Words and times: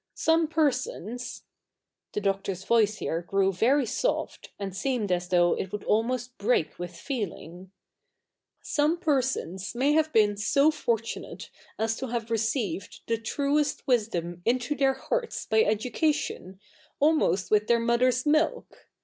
Some 0.15 0.47
persotis 0.47 1.43
'—the 2.13 2.21
Doctor's 2.21 2.63
voice 2.63 2.95
here 2.95 3.21
grew 3.21 3.53
very 3.53 3.85
soft, 3.85 4.51
and 4.57 4.75
seemed 4.75 5.11
as 5.11 5.27
though 5.27 5.53
it 5.53 5.71
would 5.71 5.83
almost 5.83 6.35
break 6.39 6.79
with 6.79 6.95
feeling 6.95 7.65
—^ 8.63 8.65
some 8.65 8.97
persons 8.97 9.71
7?iay 9.73 9.93
have 9.93 10.11
been 10.11 10.37
so 10.37 10.71
fortunate 10.71 11.51
as 11.77 11.95
to 11.97 12.07
have 12.07 12.31
received 12.31 13.01
the 13.05 13.19
truest 13.19 13.85
wisdom 13.85 14.41
into 14.43 14.73
their 14.73 14.95
hearts 14.95 15.45
by 15.45 15.63
education^ 15.63 16.57
ahnost 16.99 17.51
zvith 17.51 17.67
their 17.67 17.79
mother's 17.79 18.25
milk. 18.25 18.87